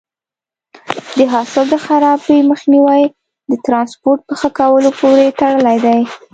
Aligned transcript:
د 1.17 1.19
حاصل 1.33 1.65
د 1.69 1.75
خرابي 1.85 2.37
مخنیوی 2.51 3.01
د 3.49 3.51
ټرانسپورټ 3.65 4.19
په 4.27 4.33
ښه 4.39 4.49
کولو 4.59 4.89
پورې 4.99 5.35
تړلی 5.39 5.77
دی. 5.85 5.99